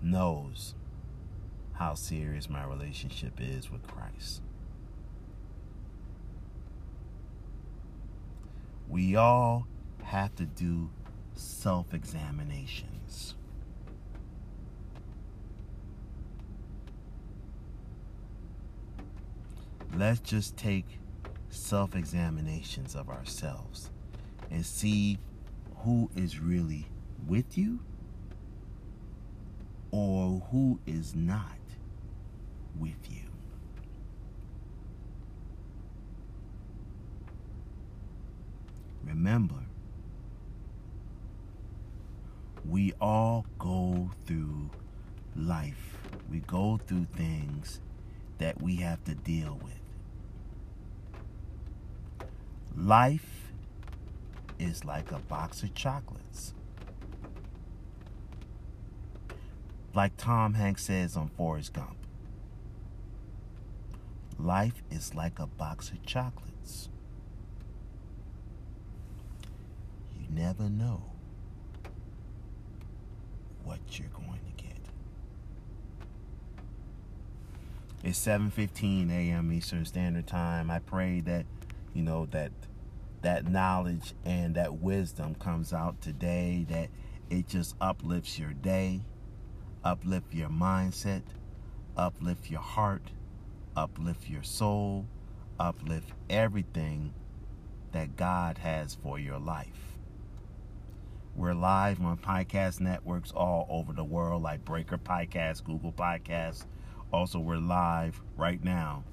knows 0.00 0.76
how 1.72 1.94
serious 1.94 2.48
my 2.48 2.62
relationship 2.64 3.40
is 3.40 3.72
with 3.72 3.84
Christ. 3.88 4.42
We 8.92 9.16
all 9.16 9.66
have 10.02 10.34
to 10.36 10.44
do 10.44 10.90
self 11.34 11.94
examinations. 11.94 13.34
Let's 19.96 20.20
just 20.20 20.58
take 20.58 20.98
self 21.48 21.96
examinations 21.96 22.94
of 22.94 23.08
ourselves 23.08 23.90
and 24.50 24.64
see 24.66 25.18
who 25.78 26.10
is 26.14 26.38
really 26.38 26.86
with 27.26 27.56
you 27.56 27.80
or 29.90 30.40
who 30.50 30.80
is 30.86 31.14
not 31.14 31.56
with 32.78 33.10
you. 33.10 33.31
Remember, 39.04 39.66
we 42.64 42.92
all 43.00 43.46
go 43.58 44.10
through 44.26 44.70
life. 45.36 45.98
We 46.30 46.40
go 46.40 46.78
through 46.86 47.06
things 47.16 47.80
that 48.38 48.60
we 48.62 48.76
have 48.76 49.02
to 49.04 49.14
deal 49.14 49.58
with. 49.62 49.80
Life 52.76 53.52
is 54.58 54.84
like 54.84 55.10
a 55.12 55.18
box 55.18 55.62
of 55.62 55.74
chocolates. 55.74 56.54
Like 59.94 60.16
Tom 60.16 60.54
Hanks 60.54 60.84
says 60.84 61.16
on 61.16 61.28
Forrest 61.28 61.74
Gump. 61.74 61.96
Life 64.38 64.82
is 64.90 65.14
like 65.14 65.38
a 65.38 65.46
box 65.46 65.90
of 65.90 66.04
chocolates. 66.06 66.88
You 70.18 70.21
never 70.34 70.68
know 70.68 71.02
what 73.64 73.78
you're 73.98 74.08
going 74.08 74.40
to 74.56 74.62
get. 74.64 74.78
It's 78.02 78.18
7:15 78.24 79.10
a.m. 79.10 79.52
Eastern 79.52 79.84
Standard 79.84 80.26
Time. 80.26 80.70
I 80.70 80.80
pray 80.80 81.20
that 81.20 81.46
you 81.94 82.02
know 82.02 82.26
that 82.26 82.52
that 83.22 83.48
knowledge 83.48 84.14
and 84.24 84.56
that 84.56 84.80
wisdom 84.80 85.34
comes 85.36 85.72
out 85.72 86.00
today 86.00 86.66
that 86.68 86.88
it 87.30 87.46
just 87.46 87.76
uplifts 87.80 88.38
your 88.38 88.52
day, 88.52 89.02
uplift 89.84 90.34
your 90.34 90.48
mindset, 90.48 91.22
uplift 91.96 92.50
your 92.50 92.60
heart, 92.60 93.12
uplift 93.76 94.28
your 94.28 94.42
soul, 94.42 95.06
uplift 95.60 96.10
everything 96.28 97.14
that 97.92 98.16
God 98.16 98.58
has 98.58 98.96
for 98.96 99.18
your 99.18 99.38
life. 99.38 99.91
We're 101.34 101.54
live 101.54 101.98
on 102.02 102.18
podcast 102.18 102.78
networks 102.78 103.32
all 103.32 103.66
over 103.70 103.94
the 103.94 104.04
world, 104.04 104.42
like 104.42 104.66
Breaker 104.66 104.98
Podcast, 104.98 105.64
Google 105.64 105.90
Podcasts. 105.90 106.66
Also, 107.10 107.38
we're 107.38 107.56
live 107.56 108.20
right 108.36 108.62
now 108.62 109.04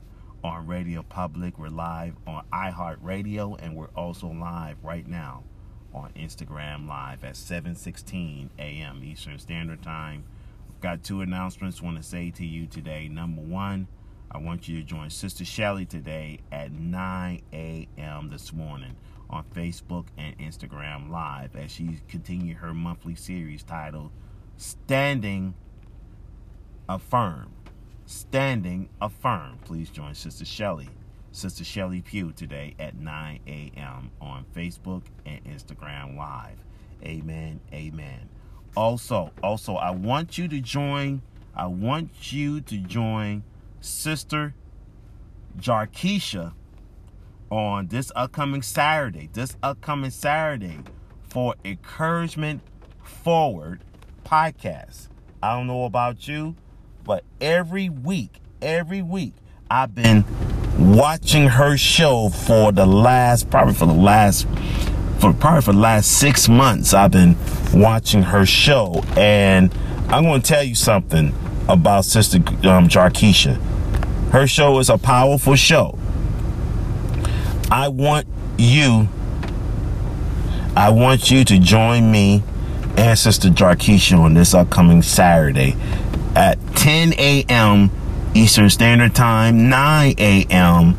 on 0.44 0.68
Radio 0.68 1.02
Public. 1.02 1.58
We're 1.58 1.70
live 1.70 2.16
on 2.28 2.44
iHeartRadio, 2.52 3.58
and 3.64 3.74
we're 3.74 3.88
also 3.96 4.28
live 4.28 4.84
right 4.84 5.08
now 5.08 5.46
on 5.94 6.12
Instagram 6.12 6.90
Live 6.90 7.24
at 7.24 7.36
7:16 7.36 8.50
a.m. 8.60 9.02
Eastern 9.02 9.40
Standard 9.40 9.82
Time. 9.82 10.26
I've 10.70 10.82
got 10.82 11.04
two 11.04 11.22
announcements 11.22 11.82
I 11.82 11.86
want 11.86 11.98
to 11.98 12.04
say 12.04 12.32
to 12.32 12.46
you 12.46 12.68
today. 12.68 13.08
Number 13.08 13.42
one, 13.42 13.88
I 14.30 14.40
want 14.40 14.68
you 14.68 14.76
to 14.76 14.84
join 14.84 15.10
Sister 15.10 15.46
Shelly 15.46 15.86
today 15.86 16.40
at 16.52 16.74
9 16.74 17.42
a.m. 17.54 18.30
this 18.30 18.52
morning 18.52 18.98
on 19.30 19.44
Facebook 19.56 20.08
and 20.18 20.38
Instagram 20.40 21.10
Live 21.10 21.56
as 21.56 21.72
she 21.72 22.00
continued 22.08 22.58
her 22.58 22.74
monthly 22.74 23.16
series 23.16 23.64
titled 23.64 24.12
Standing 24.58 25.54
Affirm. 26.88 27.54
Standing 28.06 28.90
Affirm. 29.02 29.60
Please 29.64 29.90
join 29.90 30.16
Sister 30.16 30.46
Shelly, 30.46 30.90
Sister 31.32 31.64
Shelly 31.64 32.02
Pugh 32.02 32.32
today 32.32 32.76
at 32.80 32.96
9 32.96 33.40
a.m. 33.48 34.12
on 34.20 34.46
Facebook 34.56 35.04
and 35.26 35.44
Instagram 35.46 36.18
Live. 36.18 36.58
Amen. 37.04 37.60
Amen. 37.72 38.30
Also, 38.76 39.32
also, 39.44 39.76
I 39.76 39.92
want 39.92 40.38
you 40.38 40.48
to 40.48 40.60
join, 40.60 41.22
I 41.56 41.68
want 41.68 42.32
you 42.34 42.62
to 42.62 42.78
join 42.78 43.44
Sister 43.82 44.56
Jarkeisha 45.58 46.54
on 47.50 47.88
this 47.88 48.12
upcoming 48.16 48.62
Saturday, 48.62 49.30
this 49.34 49.56
upcoming 49.64 50.12
Saturday 50.12 50.80
for 51.30 51.56
Encouragement 51.66 52.62
Forward 53.04 53.82
podcast. 54.24 55.08
I 55.42 55.56
don't 55.56 55.68
know 55.68 55.86
about 55.86 56.28
you, 56.28 56.56
but 57.04 57.24
every 57.42 57.90
week, 57.90 58.40
every 58.62 59.02
week, 59.02 59.34
I've 59.70 59.94
been 59.94 60.26
watching 60.78 61.48
her 61.48 61.78
show 61.78 62.30
for 62.30 62.72
the 62.72 62.86
last, 62.86 63.50
probably 63.50 63.74
for 63.74 63.86
the 63.86 63.94
last, 63.94 64.48
for 65.20 65.34
probably 65.34 65.62
for 65.62 65.74
the 65.74 65.80
last 65.80 66.20
six 66.20 66.48
months. 66.48 66.94
I've 66.94 67.12
been 67.12 67.36
watching 67.74 68.24
her 68.24 68.46
show, 68.46 69.04
and 69.18 69.74
I'm 70.10 70.24
going 70.24 70.42
to 70.42 70.48
tell 70.48 70.64
you 70.64 70.76
something 70.76 71.34
about 71.68 72.06
Sister 72.06 72.38
um, 72.38 72.88
Jarkeisha. 72.88 73.56
Her 74.32 74.48
show 74.48 74.80
is 74.80 74.90
a 74.90 74.98
powerful 74.98 75.56
show. 75.56 75.99
I 77.72 77.88
want 77.88 78.28
you, 78.58 79.08
I 80.76 80.90
want 80.90 81.30
you 81.30 81.44
to 81.46 81.60
join 81.60 82.12
me 82.12 82.44
and 82.98 83.18
Sister 83.18 83.50
Jarkeisha 83.50 84.20
on 84.20 84.34
this 84.34 84.54
upcoming 84.54 85.02
Saturday 85.02 85.76
at 86.36 86.58
10 86.76 87.14
a.m. 87.14 87.92
Eastern 88.34 88.70
Standard 88.70 89.16
Time, 89.16 89.70
9 89.70 90.16
a.m. 90.18 90.98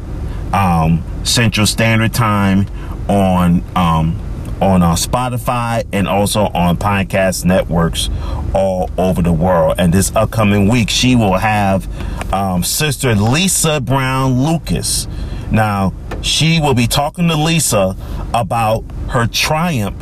Um, 0.53 1.05
Central 1.25 1.67
Standard 1.67 2.15
Time 2.15 2.67
on 3.09 3.63
um, 3.77 4.21
on 4.61 4.83
uh, 4.83 4.95
Spotify 4.95 5.87
and 5.93 6.07
also 6.07 6.43
on 6.43 6.77
podcast 6.77 7.45
networks 7.45 8.11
all 8.55 8.91
over 8.99 9.23
the 9.23 9.33
world. 9.33 9.77
And 9.79 9.93
this 9.93 10.15
upcoming 10.15 10.69
week, 10.69 10.91
she 10.91 11.17
will 11.17 11.39
have 11.39 11.89
um, 12.33 12.63
Sister 12.63 13.15
Lisa 13.15 13.81
Brown 13.81 14.45
Lucas. 14.45 15.09
Now, 15.51 15.93
she 16.23 16.61
will 16.61 16.75
be 16.75 16.87
talking 16.87 17.29
to 17.29 17.37
Lisa 17.37 17.97
about 18.35 18.85
her 19.11 19.27
triumph 19.27 19.97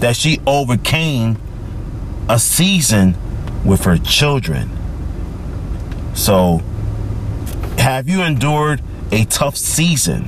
that 0.00 0.16
she 0.16 0.40
overcame 0.46 1.38
a 2.28 2.38
season 2.38 3.16
with 3.64 3.84
her 3.84 3.98
children. 3.98 4.70
So, 6.14 6.62
have 7.78 8.08
you 8.08 8.22
endured 8.22 8.82
a 9.12 9.24
tough 9.24 9.56
season 9.56 10.24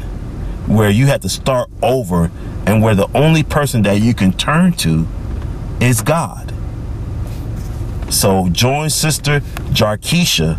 where 0.67 0.91
you 0.91 1.07
had 1.07 1.23
to 1.23 1.29
start 1.29 1.71
over 1.83 2.31
and 2.67 2.83
where 2.83 2.95
the 2.95 3.09
only 3.17 3.43
person 3.43 3.83
that 3.83 4.01
you 4.01 4.15
can 4.15 4.33
turn 4.33 4.73
to 4.75 5.07
is 5.81 6.01
God? 6.01 6.53
So, 8.11 8.49
join 8.51 8.91
Sister 8.91 9.41
Jarkeisha, 9.71 10.59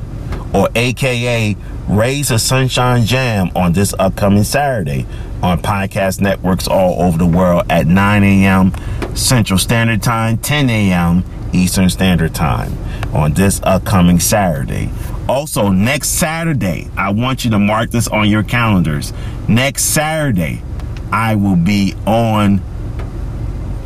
or 0.54 0.70
AKA 0.76 1.56
Raise 1.88 2.32
a 2.32 2.39
Sunshine 2.39 3.06
Jam, 3.06 3.52
on 3.56 3.74
this 3.74 3.93
upcoming 4.00 4.43
Saturday 4.43 5.06
on 5.41 5.62
podcast 5.62 6.22
networks 6.22 6.67
all 6.67 7.02
over 7.02 7.17
the 7.17 7.26
world 7.26 7.65
at 7.69 7.86
9 7.86 8.24
a.m. 8.24 8.74
Central 9.15 9.60
Standard 9.60 10.02
Time, 10.02 10.38
10 10.38 10.69
a.m. 10.69 11.24
Eastern 11.52 11.89
Standard 11.89 12.34
Time 12.34 12.76
on 13.13 13.34
this 13.34 13.62
upcoming 13.63 14.19
Saturday. 14.19 14.89
Also, 15.28 15.69
next 15.69 16.10
Saturday, 16.10 16.89
I 16.98 17.12
want 17.12 17.43
you 17.43 17.52
to 17.52 17.60
mark 17.60 17.91
this 17.91 18.08
on 18.08 18.30
your 18.30 18.43
calendars. 18.43 19.12
Next 19.48 19.84
Saturday, 19.84 20.63
I 21.12 21.36
will 21.36 21.58
be 21.58 21.93
on 22.08 22.62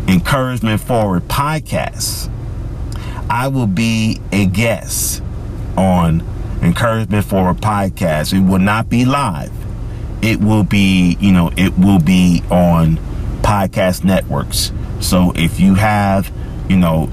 Encouragement 0.07 0.81
Forward 0.81 1.23
podcast. 1.23 2.31
I 3.29 3.49
will 3.49 3.67
be 3.67 4.21
a 4.31 4.45
guest 4.45 5.21
on 5.75 6.21
Encouragement 6.61 7.25
Forward 7.25 7.57
podcast. 7.57 8.33
It 8.33 8.41
will 8.41 8.59
not 8.59 8.89
be 8.89 9.05
live. 9.05 9.51
It 10.21 10.39
will 10.39 10.63
be, 10.63 11.17
you 11.19 11.31
know, 11.31 11.51
it 11.55 11.77
will 11.77 11.99
be 11.99 12.43
on 12.49 12.97
podcast 13.41 14.03
networks. 14.03 14.71
So 14.99 15.31
if 15.35 15.59
you 15.59 15.75
have, 15.75 16.31
you 16.69 16.77
know, 16.77 17.09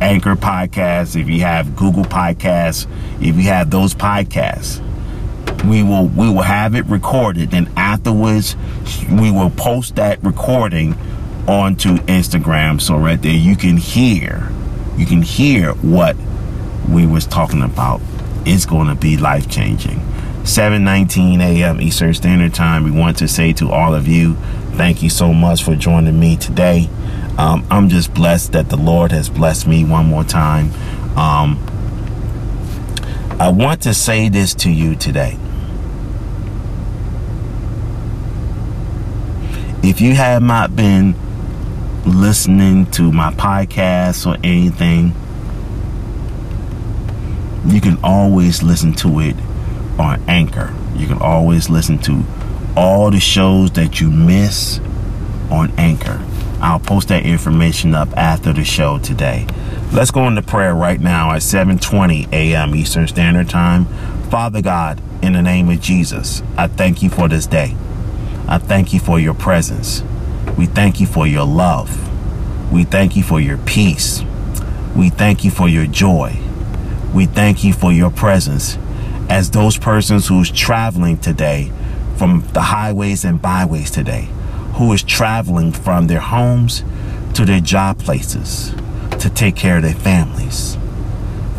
Anchor 0.00 0.34
Podcasts, 0.36 1.20
if 1.20 1.28
you 1.28 1.40
have 1.40 1.76
Google 1.76 2.04
Podcasts, 2.04 2.86
if 3.20 3.36
you 3.36 3.44
have 3.44 3.70
those 3.70 3.94
podcasts, 3.94 4.84
we 5.64 5.82
will 5.82 6.06
we 6.08 6.28
will 6.28 6.42
have 6.42 6.74
it 6.74 6.86
recorded. 6.86 7.52
and 7.52 7.68
afterwards, 7.76 8.56
we 9.10 9.30
will 9.30 9.50
post 9.50 9.96
that 9.96 10.22
recording 10.22 10.94
onto 11.48 11.96
Instagram, 12.06 12.80
so 12.80 12.96
right 12.96 13.20
there 13.22 13.32
you 13.32 13.56
can 13.56 13.76
hear, 13.76 14.50
you 14.96 15.06
can 15.06 15.22
hear 15.22 15.72
what 15.74 16.16
we 16.88 17.06
was 17.06 17.26
talking 17.26 17.62
about. 17.62 18.00
It's 18.48 18.64
going 18.64 18.88
to 18.88 18.94
be 18.94 19.18
life 19.18 19.50
changing. 19.50 19.98
7:19 20.44 21.40
a.m. 21.40 21.82
Eastern 21.82 22.14
Standard 22.14 22.54
Time. 22.54 22.82
We 22.82 22.90
want 22.90 23.18
to 23.18 23.28
say 23.28 23.52
to 23.52 23.70
all 23.70 23.94
of 23.94 24.08
you, 24.08 24.36
thank 24.72 25.02
you 25.02 25.10
so 25.10 25.34
much 25.34 25.62
for 25.62 25.74
joining 25.74 26.18
me 26.18 26.36
today. 26.38 26.88
Um, 27.36 27.66
I'm 27.70 27.90
just 27.90 28.14
blessed 28.14 28.52
that 28.52 28.70
the 28.70 28.78
Lord 28.78 29.12
has 29.12 29.28
blessed 29.28 29.66
me 29.66 29.84
one 29.84 30.06
more 30.06 30.24
time. 30.24 30.72
Um, 31.14 31.62
I 33.38 33.50
want 33.50 33.82
to 33.82 33.92
say 33.92 34.30
this 34.30 34.54
to 34.54 34.70
you 34.70 34.96
today. 34.96 35.36
If 39.82 40.00
you 40.00 40.14
have 40.14 40.42
not 40.42 40.74
been 40.74 41.14
listening 42.06 42.90
to 42.92 43.12
my 43.12 43.30
podcast 43.34 44.26
or 44.26 44.38
anything, 44.42 45.12
you 47.68 47.80
can 47.80 47.98
always 48.02 48.62
listen 48.62 48.92
to 48.94 49.20
it 49.20 49.36
on 49.98 50.22
Anchor. 50.28 50.74
You 50.96 51.06
can 51.06 51.18
always 51.20 51.68
listen 51.68 51.98
to 52.00 52.24
all 52.76 53.10
the 53.10 53.20
shows 53.20 53.72
that 53.72 54.00
you 54.00 54.10
miss 54.10 54.80
on 55.50 55.72
Anchor. 55.78 56.24
I'll 56.60 56.80
post 56.80 57.08
that 57.08 57.24
information 57.24 57.94
up 57.94 58.08
after 58.16 58.52
the 58.52 58.64
show 58.64 58.98
today. 58.98 59.46
Let's 59.92 60.10
go 60.10 60.26
into 60.26 60.42
prayer 60.42 60.74
right 60.74 61.00
now 61.00 61.30
at 61.32 61.42
7:20 61.42 62.32
a.m. 62.32 62.74
Eastern 62.74 63.06
Standard 63.06 63.48
Time. 63.48 63.86
Father 64.30 64.60
God, 64.60 65.00
in 65.22 65.32
the 65.32 65.42
name 65.42 65.68
of 65.70 65.80
Jesus, 65.80 66.42
I 66.56 66.66
thank 66.66 67.02
you 67.02 67.10
for 67.10 67.28
this 67.28 67.46
day. 67.46 67.76
I 68.46 68.58
thank 68.58 68.92
you 68.92 69.00
for 69.00 69.20
your 69.20 69.34
presence. 69.34 70.02
We 70.56 70.66
thank 70.66 71.00
you 71.00 71.06
for 71.06 71.26
your 71.26 71.44
love. 71.46 71.90
We 72.72 72.84
thank 72.84 73.16
you 73.16 73.22
for 73.22 73.40
your 73.40 73.58
peace. 73.58 74.22
We 74.96 75.10
thank 75.10 75.44
you 75.44 75.50
for 75.50 75.68
your 75.68 75.86
joy. 75.86 76.38
We 77.18 77.26
thank 77.26 77.64
you 77.64 77.72
for 77.72 77.90
your 77.90 78.12
presence 78.12 78.78
as 79.28 79.50
those 79.50 79.76
persons 79.76 80.28
who's 80.28 80.52
traveling 80.52 81.18
today 81.18 81.72
from 82.16 82.44
the 82.52 82.60
highways 82.60 83.24
and 83.24 83.42
byways 83.42 83.90
today 83.90 84.28
who 84.74 84.92
is 84.92 85.02
traveling 85.02 85.72
from 85.72 86.06
their 86.06 86.20
homes 86.20 86.84
to 87.34 87.44
their 87.44 87.58
job 87.58 87.98
places 87.98 88.72
to 89.18 89.28
take 89.28 89.56
care 89.56 89.78
of 89.78 89.82
their 89.82 89.96
families. 89.96 90.78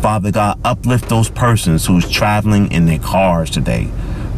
Father 0.02 0.32
God, 0.32 0.62
uplift 0.64 1.10
those 1.10 1.30
persons 1.30 1.86
who's 1.86 2.10
traveling 2.10 2.72
in 2.72 2.86
their 2.86 2.98
cars 2.98 3.50
today, 3.50 3.90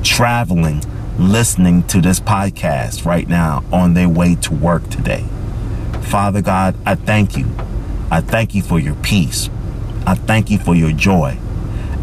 traveling, 0.02 0.82
listening 1.20 1.84
to 1.90 2.02
this 2.02 2.20
podcast 2.20 3.06
right 3.06 3.30
now 3.30 3.64
on 3.72 3.94
their 3.94 4.10
way 4.10 4.34
to 4.38 4.56
work 4.56 4.90
today. 4.90 5.24
Father 6.02 6.42
God, 6.42 6.76
I 6.84 6.96
thank 6.96 7.38
you. 7.38 7.46
I 8.10 8.22
thank 8.22 8.56
you 8.56 8.64
for 8.64 8.80
your 8.80 8.96
peace. 8.96 9.52
I 10.06 10.16
thank 10.16 10.50
you 10.50 10.58
for 10.58 10.76
your 10.76 10.92
joy. 10.92 11.38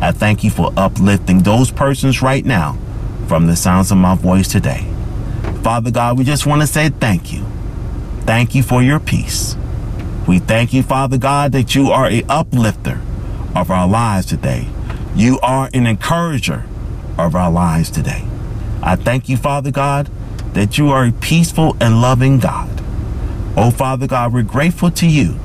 I 0.01 0.13
thank 0.13 0.45
you 0.45 0.51
for 0.51 0.73
uplifting 0.77 1.41
those 1.41 1.71
persons 1.71 2.23
right 2.23 2.45
now 2.45 2.79
from 3.27 3.47
the 3.47 3.57
sounds 3.57 3.91
of 3.91 3.99
my 3.99 4.15
voice 4.15 4.49
today. 4.49 4.87
Father 5.63 5.91
God, 5.91 6.17
we 6.19 6.25
just 6.25 6.47
want 6.47 6.61
to 6.63 6.67
say 6.67 6.89
thank 6.89 7.33
you. 7.33 7.45
Thank 8.21 8.55
you 8.55 8.63
for 8.63 8.83
your 8.83 9.01
peace. 9.01 9.57
We 10.27 10.39
thank 10.39 10.73
you, 10.73 10.83
Father 10.83 11.19
God, 11.19 11.53
that 11.53 11.75
you 11.75 11.91
are 11.91 12.09
a 12.09 12.23
uplifter 12.29 13.01
of 13.57 13.71
our 13.71 13.89
lives 13.89 14.27
today. 14.27 14.69
You 15.17 15.41
are 15.41 15.69
an 15.75 15.87
encourager 15.87 16.65
of 17.19 17.35
our 17.35 17.51
lives 17.51 17.91
today. 17.91 18.25
I 18.83 18.97
thank 18.97 19.29
you, 19.29 19.37
Father 19.37 19.71
God, 19.71 20.09
that 20.55 20.79
you 20.79 20.91
are 20.91 21.07
a 21.07 21.13
peaceful 21.13 21.77
and 21.81 22.01
loving 22.01 22.39
God. 22.39 22.71
Oh, 23.57 23.71
Father 23.71 24.07
God, 24.07 24.33
we're 24.33 24.43
grateful 24.43 24.91
to 24.93 25.07
you 25.07 25.39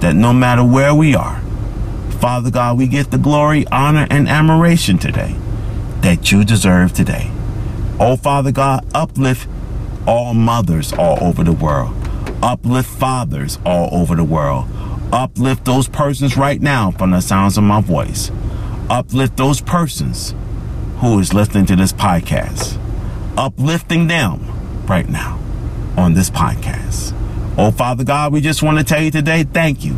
that 0.00 0.14
no 0.14 0.32
matter 0.32 0.62
where 0.62 0.94
we 0.94 1.14
are, 1.14 1.40
Father 2.26 2.50
God, 2.50 2.76
we 2.76 2.88
get 2.88 3.12
the 3.12 3.18
glory, 3.18 3.68
honor, 3.68 4.08
and 4.10 4.28
admiration 4.28 4.98
today 4.98 5.36
that 6.00 6.32
you 6.32 6.44
deserve 6.44 6.92
today. 6.92 7.30
Oh, 8.00 8.16
Father 8.16 8.50
God, 8.50 8.84
uplift 8.92 9.48
all 10.08 10.34
mothers 10.34 10.92
all 10.92 11.22
over 11.22 11.44
the 11.44 11.52
world. 11.52 11.94
Uplift 12.42 12.90
fathers 12.90 13.60
all 13.64 13.88
over 13.94 14.16
the 14.16 14.24
world. 14.24 14.66
Uplift 15.12 15.64
those 15.64 15.86
persons 15.86 16.36
right 16.36 16.60
now 16.60 16.90
from 16.90 17.12
the 17.12 17.20
sounds 17.20 17.58
of 17.58 17.62
my 17.62 17.80
voice. 17.80 18.32
Uplift 18.90 19.36
those 19.36 19.60
persons 19.60 20.34
who 20.98 21.20
is 21.20 21.32
listening 21.32 21.66
to 21.66 21.76
this 21.76 21.92
podcast. 21.92 22.76
Uplifting 23.36 24.08
them 24.08 24.84
right 24.88 25.08
now 25.08 25.38
on 25.96 26.14
this 26.14 26.28
podcast. 26.28 27.14
Oh, 27.56 27.70
Father 27.70 28.02
God, 28.02 28.32
we 28.32 28.40
just 28.40 28.64
want 28.64 28.78
to 28.78 28.84
tell 28.84 29.00
you 29.00 29.12
today, 29.12 29.44
thank 29.44 29.84
you. 29.84 29.96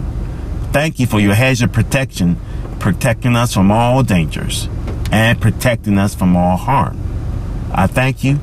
Thank 0.73 0.99
you 0.99 1.07
for 1.07 1.19
your 1.21 1.35
hedge 1.35 1.63
of 1.63 1.73
protection, 1.73 2.39
protecting 2.79 3.37
us 3.37 3.55
from 3.55 3.71
all 3.71 4.03
dangers 4.03 4.69
and 5.11 5.41
protecting 5.41 5.99
us 5.99 6.15
from 6.15 6.37
all 6.37 6.57
harm. 6.57 7.01
I 7.73 7.87
thank 7.87 8.23
you 8.23 8.39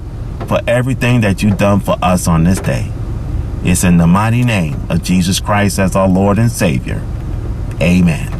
for 0.48 0.60
everything 0.68 1.22
that 1.22 1.44
you've 1.44 1.58
done 1.58 1.80
for 1.80 1.98
us 2.02 2.28
on 2.28 2.44
this 2.44 2.60
day. 2.60 2.92
It's 3.64 3.84
in 3.84 3.98
the 3.98 4.08
mighty 4.08 4.44
name 4.44 4.80
of 4.90 5.04
Jesus 5.04 5.40
Christ 5.40 5.80
as 5.80 5.96
our 5.96 6.08
Lord 6.08 6.38
and 6.38 6.52
Savior. 6.52 7.02
Amen. 7.82 8.32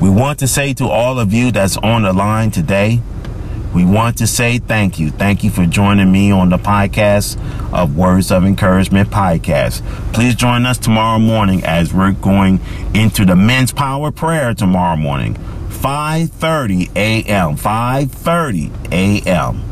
We 0.00 0.10
want 0.10 0.38
to 0.40 0.46
say 0.46 0.74
to 0.74 0.86
all 0.88 1.18
of 1.18 1.32
you 1.32 1.50
that's 1.50 1.76
on 1.78 2.02
the 2.02 2.12
line 2.12 2.50
today, 2.50 3.00
we 3.76 3.84
want 3.84 4.16
to 4.16 4.26
say 4.26 4.56
thank 4.56 4.98
you. 4.98 5.10
Thank 5.10 5.44
you 5.44 5.50
for 5.50 5.66
joining 5.66 6.10
me 6.10 6.30
on 6.30 6.48
the 6.48 6.56
podcast 6.56 7.36
of 7.74 7.94
Words 7.94 8.32
of 8.32 8.46
Encouragement 8.46 9.10
podcast. 9.10 9.82
Please 10.14 10.34
join 10.34 10.64
us 10.64 10.78
tomorrow 10.78 11.18
morning 11.18 11.62
as 11.62 11.92
we're 11.92 12.12
going 12.12 12.58
into 12.94 13.26
the 13.26 13.36
men's 13.36 13.72
power 13.72 14.10
prayer 14.10 14.54
tomorrow 14.54 14.96
morning. 14.96 15.34
5:30 15.34 16.90
a.m. 16.96 17.56
5:30 17.58 18.70
a.m. 18.92 19.62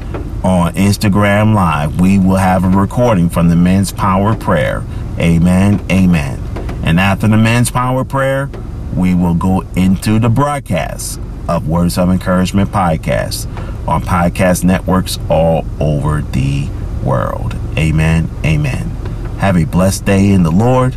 on 0.44 0.74
Instagram 0.74 1.54
Live. 1.54 1.98
We 1.98 2.18
will 2.18 2.36
have 2.36 2.62
a 2.62 2.68
recording 2.68 3.30
from 3.30 3.48
the 3.48 3.56
Men's 3.56 3.90
Power 3.90 4.36
Prayer. 4.36 4.84
Amen. 5.18 5.82
Amen. 5.90 6.38
And 6.84 7.00
after 7.00 7.26
the 7.26 7.38
Men's 7.38 7.70
Power 7.70 8.04
Prayer, 8.04 8.50
we 8.96 9.14
will 9.14 9.34
go 9.34 9.62
into 9.76 10.18
the 10.18 10.28
broadcast 10.28 11.20
of 11.48 11.68
Words 11.68 11.98
of 11.98 12.10
Encouragement 12.10 12.70
podcast 12.70 13.46
on 13.88 14.02
podcast 14.02 14.64
networks 14.64 15.18
all 15.28 15.64
over 15.80 16.22
the 16.22 16.68
world. 17.02 17.54
Amen. 17.76 18.30
Amen. 18.44 18.90
Have 19.38 19.56
a 19.56 19.64
blessed 19.64 20.04
day 20.04 20.30
in 20.30 20.42
the 20.42 20.50
Lord. 20.50 20.96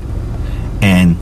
And 0.81 1.17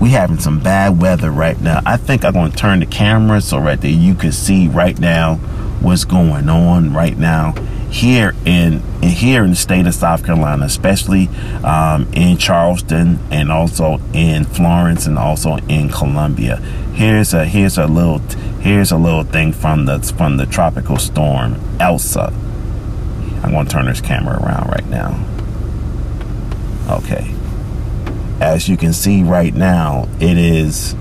we 0.00 0.10
having 0.10 0.38
some 0.38 0.60
bad 0.60 1.00
weather 1.00 1.30
right 1.30 1.60
now. 1.60 1.82
I 1.84 1.96
think 1.96 2.24
I'm 2.24 2.32
going 2.32 2.50
to 2.52 2.56
turn 2.56 2.80
the 2.80 2.86
camera 2.86 3.40
so 3.40 3.58
right 3.58 3.80
there 3.80 3.90
you 3.90 4.14
can 4.14 4.32
see 4.32 4.68
right 4.68 4.98
now 4.98 5.36
what's 5.80 6.04
going 6.04 6.48
on 6.48 6.92
right 6.94 7.16
now 7.16 7.54
here 7.90 8.34
in, 8.44 8.82
in 9.02 9.08
here 9.08 9.44
in 9.44 9.50
the 9.50 9.56
state 9.56 9.86
of 9.86 9.94
South 9.94 10.24
Carolina, 10.24 10.64
especially 10.64 11.28
um, 11.64 12.08
in 12.12 12.36
Charleston 12.36 13.18
and 13.30 13.50
also 13.50 14.00
in 14.12 14.44
Florence 14.44 15.06
and 15.06 15.18
also 15.18 15.56
in 15.68 15.88
Columbia. 15.88 16.56
Here's 16.94 17.34
a 17.34 17.44
here's 17.44 17.78
a 17.78 17.86
little 17.86 18.18
here's 18.60 18.90
a 18.90 18.96
little 18.96 19.24
thing 19.24 19.52
from 19.52 19.84
the 19.84 20.00
from 20.16 20.36
the 20.36 20.46
tropical 20.46 20.96
storm 20.96 21.60
Elsa. 21.80 22.32
I'm 23.42 23.52
going 23.52 23.66
to 23.66 23.72
turn 23.72 23.86
this 23.86 24.00
camera 24.00 24.42
around 24.42 24.68
right 24.70 24.86
now. 24.86 25.22
Okay. 26.88 27.32
As 28.40 28.68
you 28.68 28.76
can 28.76 28.92
see 28.92 29.22
right 29.22 29.54
now, 29.54 30.08
it 30.20 30.36
is 30.36 30.94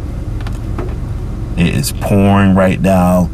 it 1.58 1.74
is 1.74 1.94
pouring 1.94 2.54
right 2.56 2.80
now 2.80 3.30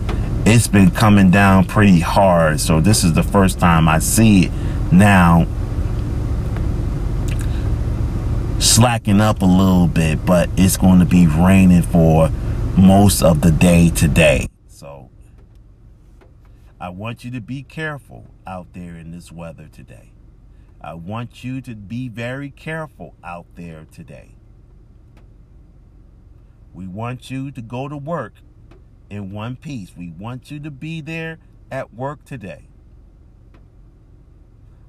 it's 0.52 0.68
been 0.68 0.92
coming 0.92 1.32
down 1.32 1.64
pretty 1.64 2.02
hard. 2.02 2.60
So 2.60 2.82
this 2.82 3.06
is 3.06 3.14
the 3.14 3.24
first 3.24 3.58
time 3.58 3.88
I 3.88 4.00
see 4.00 4.48
it 4.48 4.52
now 4.92 5.48
slacking 8.60 9.22
up 9.22 9.42
a 9.42 9.46
little 9.46 9.88
bit, 9.88 10.26
but 10.26 10.50
it's 10.58 10.76
going 10.76 11.00
to 11.00 11.06
be 11.06 11.26
raining 11.26 11.84
for 11.84 12.30
most 12.78 13.24
of 13.24 13.40
the 13.40 13.52
day 13.52 13.92
today. 13.92 14.48
So 14.68 15.10
I 16.82 16.90
want 16.90 17.24
you 17.24 17.32
to 17.32 17.42
be 17.42 17.64
careful 17.64 18.26
out 18.46 18.74
there 18.74 18.98
in 18.98 19.12
this 19.12 19.32
weather 19.32 19.70
today. 19.72 20.12
I 20.82 20.96
want 20.96 21.46
you 21.46 21.62
to 21.62 21.76
be 21.76 22.10
very 22.10 22.50
careful 22.50 23.16
out 23.24 23.46
there 23.56 23.86
today. 23.90 24.36
We 26.74 26.88
want 26.88 27.32
you 27.32 27.52
to 27.52 27.62
go 27.62 27.88
to 27.88 27.96
work 27.96 28.34
in 29.12 29.30
one 29.30 29.58
piece. 29.58 29.96
We 29.96 30.10
want 30.10 30.50
you 30.50 30.60
to 30.62 30.72
be 30.72 31.02
there 31.02 31.38
at 31.70 31.94
work 31.94 32.24
today. 32.24 32.70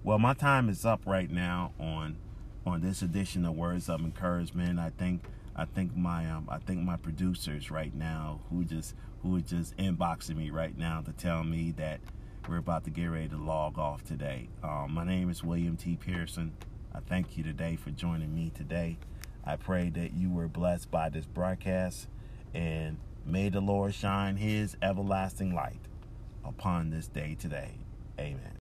Well, 0.04 0.18
my 0.18 0.32
time 0.32 0.68
is 0.68 0.86
up 0.86 1.02
right 1.04 1.30
now 1.30 1.72
on 1.78 2.16
on 2.64 2.80
this 2.80 3.02
edition 3.02 3.44
of 3.44 3.56
Words 3.56 3.88
of 3.88 4.00
Encouragement. 4.00 4.78
I 4.78 4.90
think 4.90 5.24
I 5.56 5.64
think 5.64 5.96
my 5.96 6.30
um, 6.30 6.48
I 6.48 6.58
think 6.58 6.82
my 6.82 6.96
producers 6.96 7.70
right 7.70 7.92
now 7.92 8.40
who 8.48 8.64
just 8.64 8.94
who 9.22 9.36
are 9.36 9.40
just 9.40 9.76
inboxing 9.76 10.36
me 10.36 10.50
right 10.50 10.78
now 10.78 11.00
to 11.00 11.12
tell 11.12 11.42
me 11.42 11.72
that 11.72 12.00
we're 12.48 12.58
about 12.58 12.84
to 12.84 12.90
get 12.90 13.06
ready 13.06 13.28
to 13.28 13.36
log 13.36 13.76
off 13.76 14.04
today. 14.04 14.48
Um, 14.62 14.92
my 14.94 15.04
name 15.04 15.30
is 15.30 15.42
William 15.42 15.76
T. 15.76 15.96
Pearson. 15.96 16.52
I 16.94 17.00
thank 17.00 17.36
you 17.36 17.42
today 17.42 17.74
for 17.74 17.90
joining 17.90 18.34
me 18.34 18.52
today. 18.54 18.98
I 19.44 19.56
pray 19.56 19.90
that 19.90 20.12
you 20.12 20.30
were 20.30 20.46
blessed 20.46 20.92
by 20.92 21.08
this 21.08 21.26
broadcast 21.26 22.06
and 22.54 22.98
May 23.24 23.48
the 23.48 23.60
Lord 23.60 23.94
shine 23.94 24.36
his 24.36 24.76
everlasting 24.82 25.54
light 25.54 25.80
upon 26.44 26.90
this 26.90 27.06
day 27.06 27.36
today. 27.38 27.70
Amen. 28.18 28.42